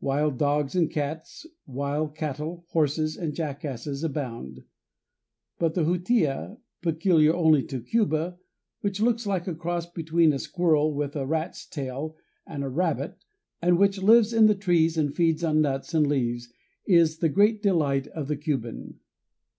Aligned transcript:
Wild 0.00 0.38
dogs 0.38 0.74
and 0.74 0.90
cats, 0.90 1.44
wild 1.66 2.14
cattle, 2.14 2.64
horses, 2.70 3.18
and 3.18 3.34
jackasses 3.34 4.02
abound. 4.02 4.64
But 5.58 5.74
the 5.74 5.84
jutia, 5.84 6.56
peculiar 6.80 7.34
only 7.34 7.62
to 7.64 7.82
Cuba, 7.82 8.38
which 8.80 9.00
looks 9.02 9.26
like 9.26 9.46
a 9.46 9.54
cross 9.54 9.84
between 9.84 10.32
a 10.32 10.38
squirrel 10.38 10.94
with 10.94 11.14
a 11.16 11.26
rat's 11.26 11.66
tail 11.66 12.16
and 12.46 12.64
a 12.64 12.70
rabbit, 12.70 13.18
and 13.60 13.76
which 13.78 14.00
lives 14.02 14.32
in 14.32 14.46
the 14.46 14.54
trees 14.54 14.96
and 14.96 15.14
feeds 15.14 15.44
on 15.44 15.60
nuts 15.60 15.92
and 15.92 16.06
leaves, 16.06 16.50
is 16.86 17.18
the 17.18 17.28
great 17.28 17.62
delight 17.62 18.06
of 18.06 18.26
the 18.28 18.36
Cuban. 18.38 19.00